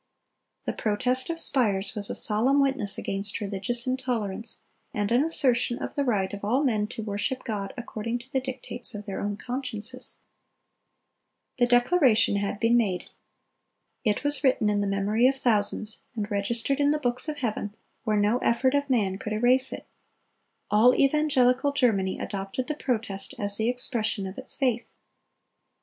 [0.63, 4.61] The Protest of Spires was a solemn witness against religious intolerance,
[4.95, 8.39] and an assertion of the right of all men to worship God according to the
[8.41, 10.17] dictates of their own consciences.
[11.59, 13.11] The declaration had been made.
[14.03, 17.75] It was written in the memory of thousands, and registered in the books of heaven,
[18.03, 19.85] where no effort of man could erase it.
[20.71, 24.93] All evangelical Germany adopted the Protest as the expression of its faith.